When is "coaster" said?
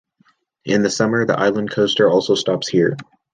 1.69-2.09